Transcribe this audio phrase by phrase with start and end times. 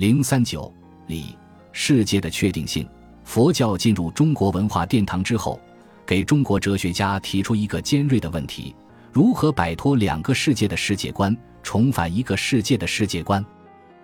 [0.00, 0.72] 零三九
[1.08, 1.36] 里
[1.72, 2.88] 世界的确定性。
[3.22, 5.60] 佛教进入中国文化殿堂之后，
[6.06, 8.74] 给中国哲学家提出一个尖锐的问题：
[9.12, 13.44] 如何摆脱两个世界的世界观，重返一个世界的世界观？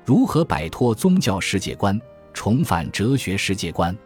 [0.05, 1.99] 如何摆脱宗教世界观，
[2.35, 3.97] 重返哲学世界观？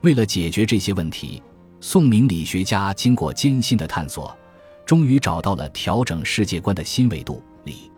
[0.00, 1.40] 为了解决这些问题，
[1.80, 4.36] 宋明理学家经过艰辛的探索，
[4.84, 7.88] 终于找到了调整世界观的新维度——理。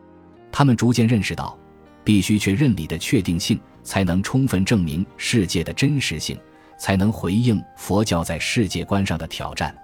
[0.53, 1.59] 他们逐渐认识到，
[2.05, 6.39] 必须确认理的确定性，才能充分证明世界的真实性。
[6.81, 9.77] 才能回应佛教在世界观上的挑战。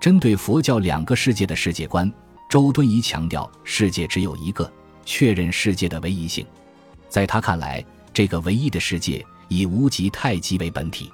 [0.00, 2.10] 针对佛教两个世界的世界观，
[2.48, 4.72] 周敦颐强调世界只有一个，
[5.04, 6.46] 确认世界的唯一性。
[7.10, 7.84] 在他看来，
[8.14, 11.12] 这个唯一的世界以无极太极为本体。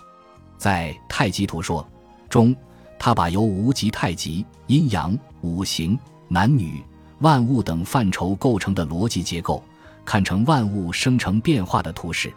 [0.56, 1.82] 在《太极图说》
[2.30, 2.54] 中，
[2.96, 6.80] 他把由无极太极、阴阳、五行、男女、
[7.18, 9.60] 万物等范畴构成的逻辑结构，
[10.06, 12.32] 看成万物生成变化的图式。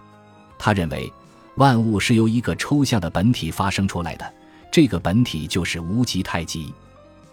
[0.58, 1.09] 他认为。
[1.55, 4.34] 万物是由一个抽象的本体发生出来的，
[4.72, 6.73] 这个本体就是无极太极。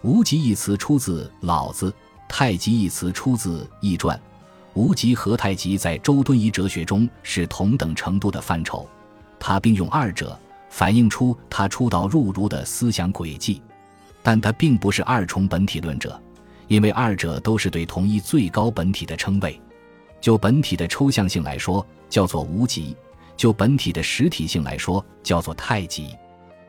[0.03, 1.95] 无极一词出自老子，
[2.29, 4.17] 太极一词出自《易传》。
[4.75, 8.89] 无极和太极在周敦颐哲学中是同等程度的范畴，
[9.39, 10.37] 他并用二者
[10.71, 13.63] 反映出他出道入儒的思想轨迹。
[14.25, 16.21] 但他并不是二重本体论者，
[16.67, 19.61] 因为二者都是对同一最高本体的称谓。
[20.21, 22.97] 就本体的抽象性来说，叫做无极。
[23.37, 26.09] 就本体的实体性来说，叫做太极。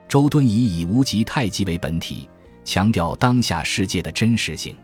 [0.07, 2.29] 周敦颐以无极太极为本体，
[2.65, 4.75] 强调当下世界的真实性，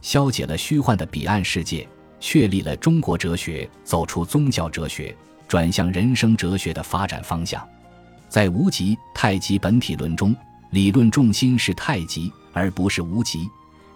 [0.00, 7.64] 消解了虚幻的彼岸世界，确立了中国哲学走出宗教哲学，转向人生哲学的发展方向。
[8.28, 10.34] 在无极太极本体论中，
[10.70, 13.48] 理论重心是太极而不是无极，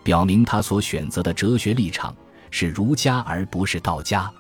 [0.05, 2.15] 表明他所选择的哲学立场
[2.59, 4.33] 是儒家而不是道家。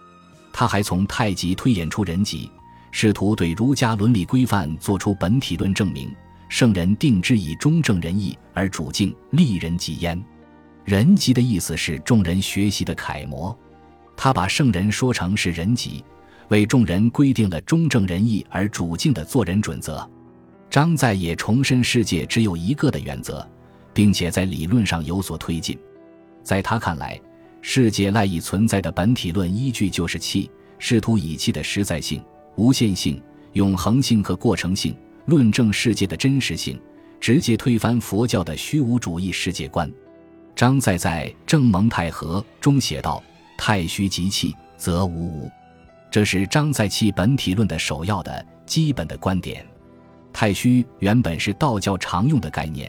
[0.50, 2.50] 他还从太极推演出人极。
[2.90, 6.10] 试图对儒家伦理规范做出本体论证明。
[6.48, 10.18] 圣人定之以中正仁义而主敬，利人及焉。
[10.86, 13.54] 人极的意思是众人学习的楷模。
[14.16, 16.02] 他把圣人说成是人极，
[16.48, 20.08] 为众人规定了中正仁义而主敬的做人准则。
[20.70, 23.46] 张载也重申世界只有一个的原则，
[23.92, 25.78] 并且在理论上有所推进。
[26.42, 27.20] 在他看来，
[27.68, 32.22] 世界赖以存在的本体论依据就是气，试图以气的实在性。
[32.54, 33.20] 无限性、
[33.54, 36.80] 永恒性和过程性，论证世界的真实性，
[37.20, 39.92] 直接推翻佛教的虚无主义世界观。
[40.54, 43.20] 张载在《正蒙太和》中写道
[43.58, 45.50] ：“太虚即气，则无无。”
[46.08, 49.66] 这是张载气本体论的首要的基本的观点。
[50.32, 52.88] 太虚原本是道教常用的概念，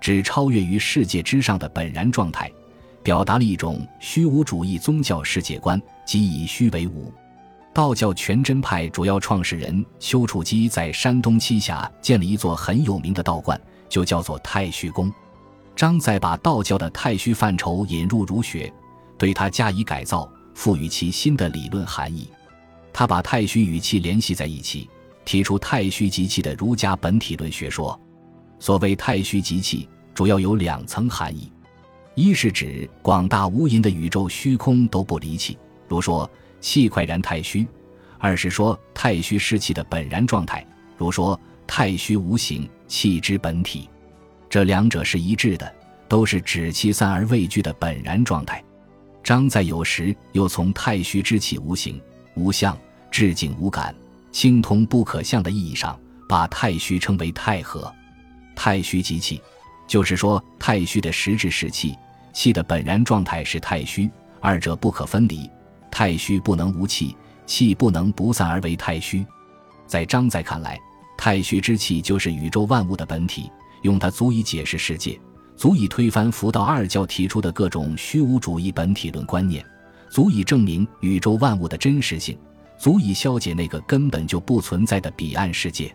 [0.00, 2.50] 指超越于世界之上的本然状态，
[3.06, 7.12] 表达了一种虚无主义宗教世界观，即以虚为无。
[7.72, 15.08] 道教全真派主要创始人丘处机在山东栖霞建了一座很有名的道观，就叫做太虚宫。
[15.76, 18.72] 张载把道教的太虚范畴引入儒学，
[19.16, 22.28] 对它加以改造，赋予其新的理论含义。
[22.92, 24.90] 他把太虚与气联系在一起，
[25.24, 27.96] 提出太虚即气的儒家本体论学说。
[28.58, 31.52] 所谓太虚即气，主要有两层含义：
[32.16, 35.56] 一是指广大无垠的宇宙虚空都不离气，
[35.86, 36.28] 如说。
[36.58, 37.64] 气快然太虚，
[38.18, 40.66] 二是说太虚是气的本然状态，
[40.96, 43.88] 如说太虚无形，气之本体。
[44.48, 45.72] 这两者是一致的，
[46.08, 48.64] 都是指气散而未聚的本然状态。
[49.22, 52.00] 张载有时又从太虚之气无形、
[52.34, 52.76] 无相、
[53.12, 53.94] 至静无感、
[54.32, 55.96] 清通不可象的意义上，
[56.26, 57.94] 把太虚称为太和。
[58.56, 59.40] 太虚即气，
[59.86, 61.94] 就是说太虚的实质是气，
[62.36, 64.10] 气的本然状态是太虚，
[64.42, 65.50] 二者不可分离。
[65.90, 67.16] 太虚不能无气，
[67.46, 69.24] 气不能不散而为太虚。
[69.86, 70.78] 在张载看来，
[71.16, 75.18] 太虚之气就是宇宙万物的本体，用它足以解释世界，
[75.56, 79.64] 足以推翻佛道二教提出的各种虚无主义本体论观念，
[80.10, 82.38] 足以证明宇宙万物的真实性，
[82.78, 85.90] 足以消解那个根本就不存在的彼岸世界。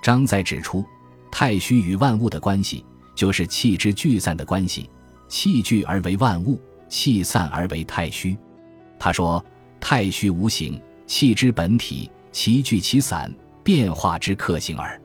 [0.00, 0.84] 张载指出，
[1.32, 2.84] 太虚与万物的关系，
[3.16, 4.88] 就是气之聚散的关系，
[5.32, 8.36] 气聚而为万物，气散而为太虚。
[8.98, 9.42] 他说
[9.80, 13.34] ：“太虚无形，气之本体，其聚其散，
[13.64, 15.00] 变化之克性耳。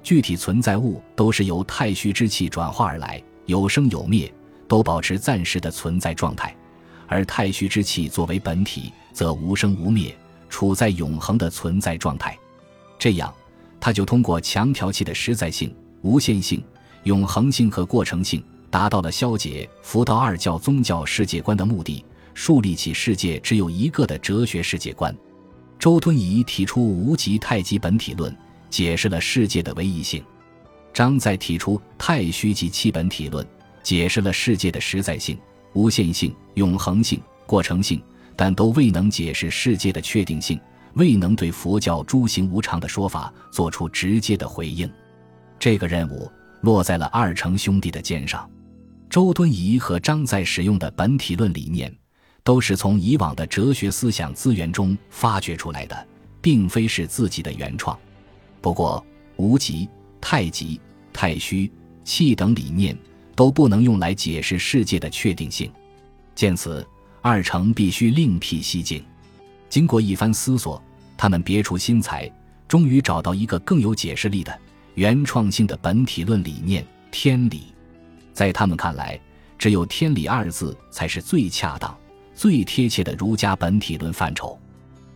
[0.00, 4.32] 具体存在物都是由太虚之气转化而来，有生有灭，
[4.68, 6.54] 都保持暂时的存在状态；
[7.08, 10.16] 而太虚之气作为本体，则无生无灭，
[10.48, 12.38] 处在永恒的存在状态。
[12.96, 13.34] 这样，
[13.80, 16.62] 他就通过强调气的实在性、无限性、
[17.02, 18.40] 永恒性和过程性，
[18.74, 22.04] 达到了消解佛道二教宗教世界观的目的。”
[22.34, 25.16] 树立起世界只有一个的哲学世界观，
[25.78, 28.36] 周敦颐提出无极太极本体论，
[28.68, 30.20] 解释了世界的唯一性；
[30.92, 33.46] 张载提出太虚及气本体论，
[33.84, 35.38] 解释了世界的实在性、
[35.74, 38.02] 无限性、永恒性、过程性，
[38.34, 40.60] 但都未能解释世界的确定性，
[40.94, 44.90] 未能对佛教诸行无常的说法做出直接的回应。
[45.60, 46.28] 这个任务
[46.62, 48.50] 落在了二程兄弟的肩上。
[49.08, 51.94] 周敦颐和张载使用的本体论理念，
[52.42, 56.06] 都是从以往的哲学思想资源中发掘出来的，
[56.40, 57.96] 并非是自己的原创。
[58.60, 59.04] 不过，
[59.36, 59.88] 无极、
[60.20, 60.80] 太极、
[61.12, 61.70] 太虚、
[62.02, 62.96] 气等理念
[63.36, 65.70] 都不能用来解释世界的确定性。
[66.34, 66.84] 见此，
[67.20, 69.04] 二程必须另辟蹊径。
[69.68, 70.82] 经过一番思索，
[71.16, 72.30] 他们别出心裁，
[72.66, 74.58] 终于找到一个更有解释力的、
[74.94, 77.73] 原创性的本体论理念——天理。
[78.34, 79.18] 在他们看来，
[79.56, 81.96] 只有“天理”二字才是最恰当、
[82.34, 84.58] 最贴切的儒家本体论范畴。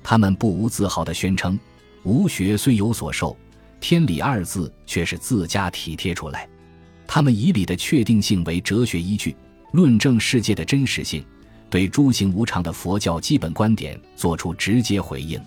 [0.03, 1.59] 他们不无自豪地宣称
[2.05, 3.37] ：“吾学虽有所受，
[3.81, 6.49] 天理二字却是自家体贴出来。”
[7.07, 9.35] 他们以理的确定性为哲学依据，
[9.73, 11.25] 论证世界的真实性，
[11.69, 15.41] 对诸行无常的佛教基本观点作出直接回应。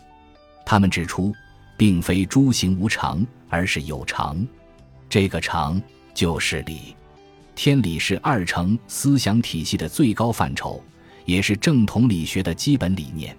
[0.65, 1.33] 他们指出，
[1.77, 4.45] 并非诸行无常，而是有常，
[5.07, 5.81] 这个常
[6.13, 6.95] 就是理。
[7.55, 10.83] 天理是二程思想体系的最高范畴，
[11.25, 13.35] 也是正统理学的基本理念。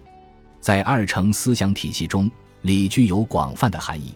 [0.61, 2.31] 在二程思想体系中，
[2.61, 4.15] 理具有广泛的含义。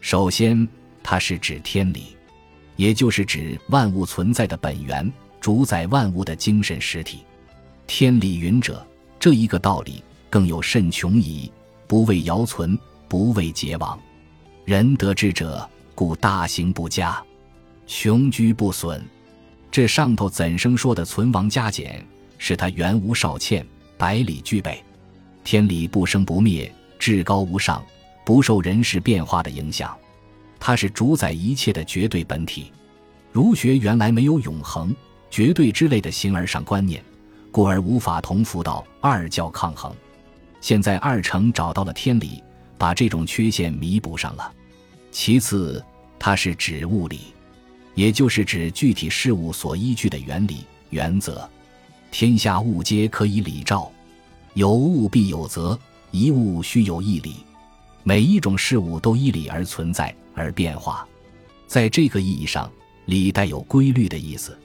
[0.00, 0.66] 首先，
[1.02, 2.16] 它是指天理，
[2.74, 7.20] 也就是指万物存在的本源，主宰万物的精神实体。
[7.86, 8.84] 天理云者，
[9.20, 11.52] 这一个道理更有甚穷矣！
[11.86, 13.96] 不为尧存，不为桀亡。
[14.64, 17.22] 人得之者，故大行不加，
[17.86, 19.00] 穷居不损。
[19.70, 22.04] 这上头怎生说的存亡加减，
[22.38, 23.66] 是他原无少欠，
[23.98, 24.82] 百里俱备。
[25.44, 27.84] 天理不生不灭，至高无上，
[28.24, 29.96] 不受人事变化的影响。
[30.58, 32.72] 它是主宰一切的绝对本体。
[33.30, 34.96] 儒学原来没有永恒、
[35.30, 37.04] 绝对之类的形而上观念，
[37.52, 39.94] 故而无法同辅导二教抗衡。
[40.60, 42.42] 现在二程找到了天理，
[42.78, 44.50] 把这种缺陷弥补上了。
[45.12, 45.84] 其次，
[46.18, 47.35] 它是指物理。
[47.96, 51.48] 也就是指具体事物所依据的原理、原则。
[52.12, 53.90] 天下物皆可以理照，
[54.54, 55.76] 有物必有则，
[56.12, 57.36] 一物须有一理。
[58.04, 61.08] 每一种事物都依理而存在而变化。
[61.66, 62.70] 在这个意义上，
[63.06, 64.56] 理带有规律的意思。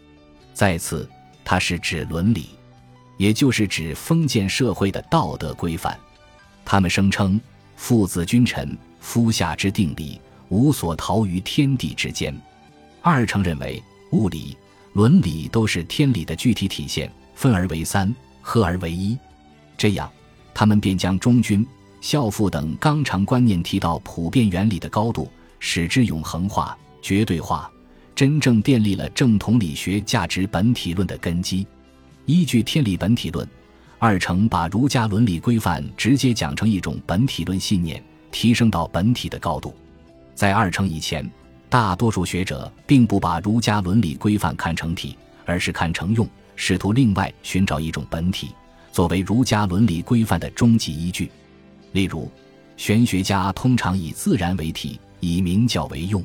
[0.53, 1.09] 再次，
[1.43, 2.49] 它是指伦理，
[3.17, 5.97] 也就是指封建社会的道德规范。
[6.65, 7.39] 他们声称，
[7.77, 10.19] 父子君臣、夫下之定理，
[10.49, 12.35] 无所逃于天地之间。
[13.03, 13.81] 二程认为，
[14.11, 14.55] 物理、
[14.93, 19.17] 伦理都是天理的具体体现，分而为三，合而为一。
[19.75, 20.07] 这样，
[20.53, 21.65] 他们便将忠君、
[21.99, 25.27] 孝父等纲常观念提到普遍原理的高度，
[25.59, 27.71] 使之永恒化、绝对化，
[28.13, 31.65] 真正奠立了正统理学价值本体论的根基。
[32.27, 33.47] 依据天理本体论，
[33.97, 39.75] 二程把儒家伦理规范直接讲成一种本体论信念，提升到本体的高度。
[40.35, 41.27] 在二程以前。
[41.71, 46.27] 大多数学者并不把儒家伦理规范看成体，而是看成用，
[46.57, 48.49] 试图另外寻找一种本体，
[48.91, 51.31] 作为儒家伦理规范的终极依据。
[51.93, 52.29] 例如，
[52.75, 56.21] 玄学家通常以自然为体，以明教为用；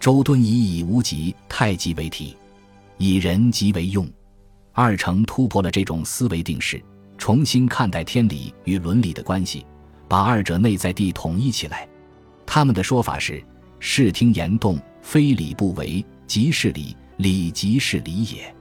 [0.00, 2.36] 周敦颐以无极太极为体，
[2.98, 4.04] 以人极为用。
[4.72, 6.82] 二程突破了这种思维定式，
[7.16, 9.64] 重新看待天理与伦理的关系，
[10.08, 11.88] 把二者内在地统一起来。
[12.44, 13.40] 他们的说法是。
[13.84, 18.54] 视听言动，非礼不为，即是礼；礼即是礼也。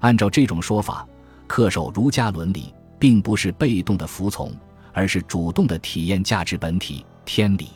[0.00, 1.06] 按照这种说法，
[1.48, 4.52] 恪守儒家伦理，并不是被动的服从，
[4.92, 7.68] 而是主动的体验价值本体天理。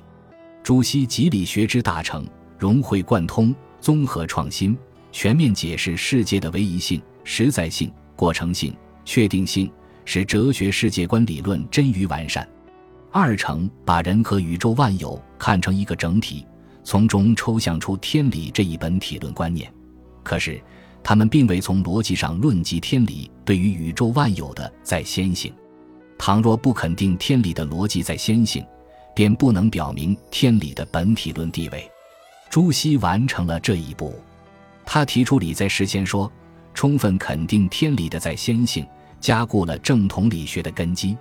[0.65, 2.27] 朱熹集理学之大成，
[2.59, 4.77] 融会贯通，综合创新，
[5.13, 9.71] 全面解释世界的唯一性、实在性、过程性、确定性，
[10.05, 12.47] 使哲学世界观理论臻于完善。
[13.13, 16.45] 二程把人和宇宙万有看成一个整体。
[16.83, 19.73] 从中抽象出天理这一本体论观念，
[20.23, 20.61] 可是
[21.03, 25.53] 他们并未从逻辑上论及天理对于宇宙万有的在先性。
[26.19, 28.65] 倘若不肯定天理的逻辑在先性，
[29.15, 31.91] 便不能表明天理的本体论地位。
[32.51, 34.15] 朱熹完成了这一步，
[34.85, 36.31] 他提出理在事先说，
[36.75, 38.87] 充分肯定天理的在先性，
[39.21, 41.17] 加固了正统理学的根基。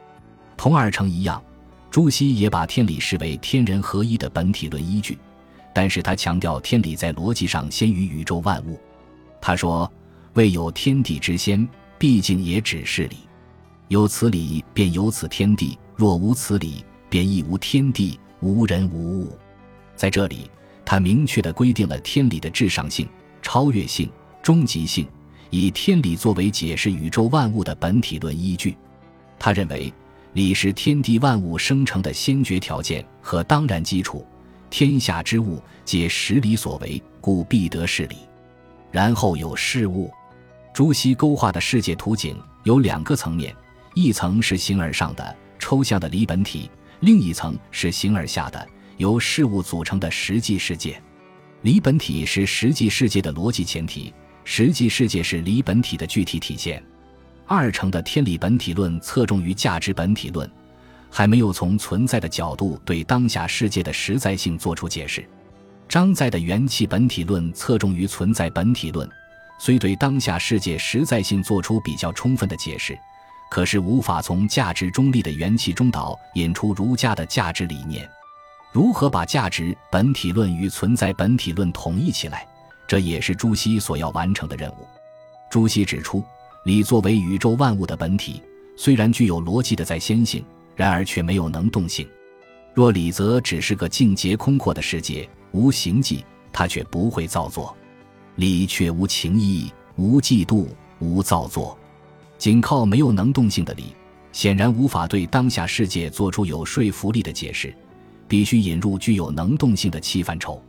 [0.58, 1.42] 同二程一样，
[1.90, 5.18] 朱熹也把天理视为天人合一的本体论依据。
[5.80, 8.78] 但是他强调天理在逻辑上先于宇宙万物。
[9.40, 9.90] 他说
[10.36, 11.66] ：“未有天地之先，
[11.98, 13.16] 毕竟也只是理。
[13.88, 19.38] 有此理，便有此天地；若无此理，便亦无天地，无人无物。
[19.96, 20.52] 在这里，
[20.84, 23.08] 他明确地规定了天理的至上性、
[23.42, 24.12] 超越性、
[24.44, 25.08] 终极性，
[25.50, 28.76] 以天理作为解释宇宙万物的本体论依据。
[29.40, 29.94] 他认为，
[30.34, 34.28] 理是天地万物生成的先决条件和当然基础。
[34.70, 38.18] 天下之物皆实理所为，故必得是理。
[38.92, 40.12] 然后有事物。
[40.74, 43.54] 朱熹勾画的世界图景有两个层面，
[43.96, 46.70] 一层是形而上的抽象的理本体，
[47.02, 51.02] 另一层是形而下的由事物组成的实际世界。
[51.64, 54.14] 理本体是实际世界的逻辑前提，
[54.46, 56.82] 实际世界是理本体的具体体现。
[57.46, 60.50] 二程的天理本体论侧重于价值本体论，
[61.10, 65.28] 还没有从存在的角度对当下世界的实在性作出解释。
[65.88, 69.10] 张载的元气本体论侧重于存在本体论。
[69.62, 72.98] 虽对当下世界实在性做出比较充分的解释，
[73.52, 78.10] 可是无法从价值中立的元气中导引出儒家的价值理念。
[78.72, 82.48] 如何把价值本体论与存在本体论统一起来，
[82.88, 84.88] 这也是朱熹所要完成的任务。
[85.50, 86.24] 朱熹指出，
[86.64, 88.42] 理作为宇宙万物的本体，
[88.78, 90.46] 虽然具有逻辑的在先性，
[90.80, 92.08] 然而却没有能动性。
[92.74, 97.76] 若理则只是个境界空阔的世界，无形迹，它却不会造作。
[98.38, 100.68] 理却无情意，无嫉妒，
[101.00, 101.78] 无造作，
[102.38, 103.94] 仅靠没有能动性的理，
[104.32, 107.76] 显然无法对当下世界做出有说服力的解释。
[108.26, 110.64] 必须引入具有能动性的气范畴，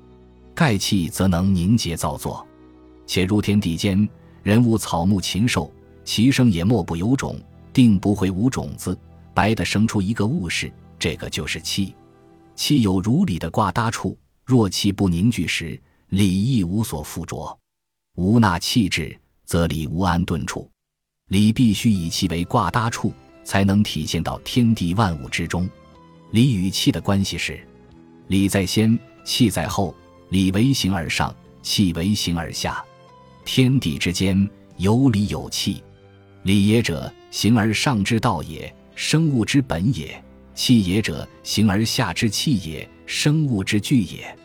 [0.57, 2.45] 盖气则能凝结造作。
[3.07, 4.09] 且如天地间，
[4.43, 5.71] 人物草木禽兽，
[6.03, 7.41] 其生也莫不有种，
[7.73, 8.99] 定不会无种子，
[9.35, 11.95] 白的生出一个物事，这个就是气。
[12.55, 17.59] 气有如理的挂搭处，若气不凝聚时，理亦无所附着。
[18.17, 20.71] 无纳气质，则理无安顿处。
[21.29, 25.69] 理必须以气为挂搭处，才能体现到天地万物之中。
[26.33, 27.67] 理与气的关系是：
[28.27, 29.95] 理在先，气在后；
[30.29, 32.85] 理为形而上，气为形而下。
[33.45, 35.83] 天地之间有理有气。
[36.43, 40.09] 理也者，形而上之道也，生物之本也；
[40.55, 44.37] 气也者，形而下之气也，生物之具也。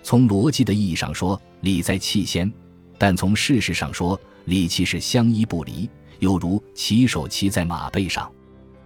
[0.00, 2.50] 从逻辑的意义上说，理在气先。
[2.98, 8.30] 但从事实上说，理气是相依不离，犹如骑手骑在马背上。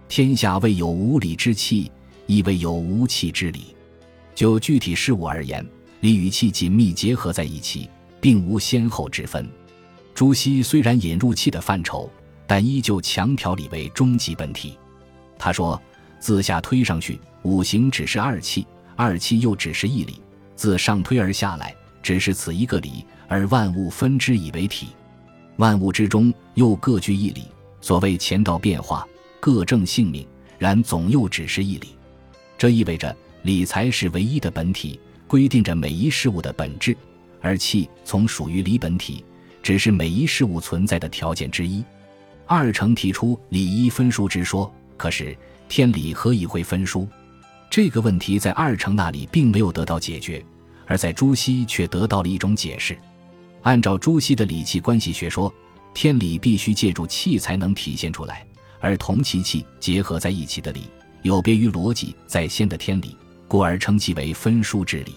[0.09, 1.91] 天下未有无理之气，
[2.25, 3.75] 亦未有无气之理。
[4.33, 5.63] 就具体事物而言，
[5.99, 7.87] 理与气紧密结合在一起，
[8.19, 9.47] 并无先后之分。
[10.15, 12.09] 朱熹虽然引入气的范畴，
[12.47, 14.75] 但依旧强调理为终极本体。
[15.41, 15.81] 他说
[16.19, 20.13] ：“自下推上去，五行只是二气，二气又只是一理；
[20.55, 24.89] 自上推而下来，只是此一个理。”而万物分之以为体，
[25.55, 27.45] 万物之中又各具一理。
[27.79, 29.07] 所谓前道变化，
[29.39, 30.27] 各正性命，
[30.59, 31.95] 然总又只是一理。
[32.57, 36.93] 这意味着理才是唯一的本体，规定着每一事物的本质；
[37.39, 39.23] 而气从属于理本体，
[39.63, 41.81] 只是每一事物存在的条件之一。
[42.45, 44.69] 二程提出理一分殊之说，
[45.01, 45.35] 可是
[45.67, 47.07] 天理何以会分殊？
[47.71, 50.45] 这个问题在二程那里并没有得到解决，
[50.85, 52.95] 而在朱熹却得到了一种解释。
[53.63, 55.51] 按照朱熹的理气关系学说，
[55.91, 58.45] 天理必须借助气才能体现出来，
[58.79, 60.81] 而同其气结合在一起的理，
[61.23, 63.17] 有别于逻辑在先的天理，
[63.47, 65.15] 故而称其为分殊之理。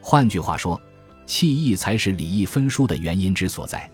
[0.00, 0.80] 换句话说，
[1.26, 3.86] 气意才是理义分殊的原因之所在。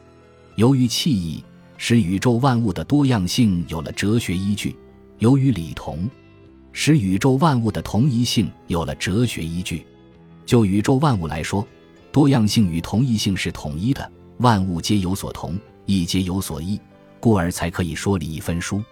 [0.54, 1.42] 由于气意
[1.76, 4.76] 使宇宙万物的多样性有了哲学依据，
[5.18, 6.08] 由于理同
[6.72, 9.86] 使宇宙万物的同一性有了哲学依据。
[10.44, 11.66] 就宇宙万物来说。
[12.12, 16.80] 多样性与同一性是统一的，万物皆有所同，亦皆有所异，
[17.20, 18.82] 故而才可以说理一分殊。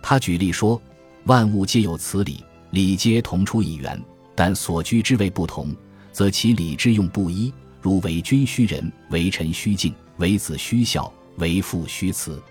[0.00, 0.80] 他举例说，
[1.24, 4.02] 万物皆有此理，理皆同出一源，
[4.34, 5.76] 但所居之位不同，
[6.12, 7.52] 则其理之用不一。
[7.82, 12.42] 如为君虚仁，为臣虚敬，为子虚孝，为父虚慈。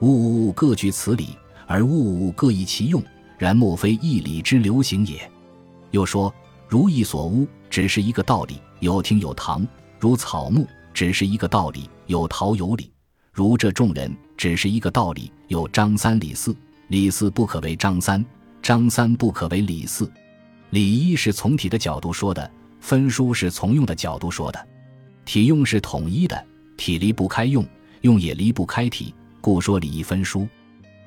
[0.00, 1.36] 物物各具此理，
[1.68, 3.00] 而物物各异其用，
[3.36, 5.30] 然莫非一理之流行也。
[5.90, 6.34] 又说，
[6.66, 8.58] 如意所屋，只是一个道理。
[8.80, 9.66] 有听有堂，
[9.98, 12.90] 如草木，只是一个道理；有桃有李，
[13.32, 16.56] 如这众人，只是一个道理；有张三李四，
[16.86, 18.24] 李四不可为张三，
[18.62, 20.10] 张三不可为李四。
[20.70, 24.68] 理一是从体的角度说的，分殊是从用的角度说的。
[25.26, 26.46] 体用是统一的，
[26.78, 27.62] 体离不开用，
[28.00, 30.48] 用也离不开体，故说理一分殊。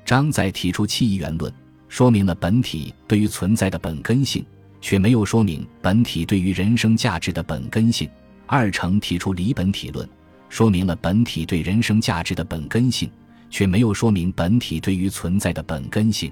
[0.04, 1.52] 张载提出气一元论，
[1.88, 4.44] 说明了本体对于存在的本根性。
[4.82, 8.10] 却没有说明本体对于人生价值的本根性。
[8.46, 10.06] 二程提出离本体论，
[10.48, 13.08] 说明了本体对人生价值的本根性，
[13.48, 16.30] 却没有说明本体对于存在的本根性。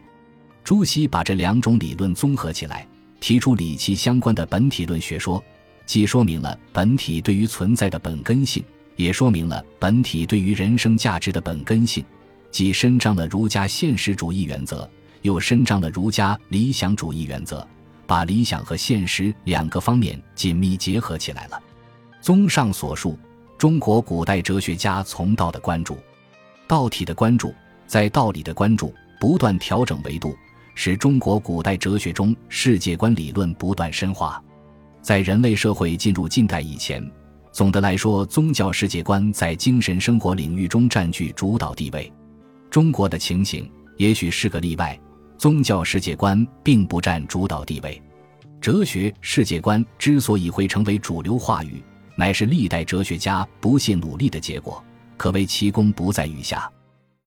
[0.65, 2.85] 朱熹把这两种理论综合起来，
[3.21, 5.43] 提出理其相关的本体论学说，
[5.87, 8.63] 既说明了本体对于存在的本根性，
[8.97, 12.05] 也说明了本体对于人生价值的本根性，
[12.51, 14.89] 既伸张了儒家现实主义原则，
[15.23, 17.67] 又伸张了儒家理想主义原则，
[18.07, 21.61] 把理想和现实两个方面紧密结合起来了。
[22.21, 23.19] 综上所述，
[23.57, 25.97] 中国古代哲学家从道的关注，
[26.67, 27.55] 道体的关注，
[27.87, 30.35] 在道理的关注，不断调整维度，
[30.75, 34.43] 使中国古代哲学中世界观理论不断深化。
[35.01, 37.03] 在人类社会进入近代以前，
[37.53, 42.13] 总的来说，宗教世界观在精神生活领域中占据主导地位。
[42.71, 44.99] 中国的情形也许是个例外，
[45.37, 48.01] 宗教世界观并不占主导地位。
[48.61, 51.83] 哲学世界观之所以会成为主流话语，
[52.15, 54.83] 乃是历代哲学家不懈努力的结果，
[55.17, 56.71] 可谓其功不在于下。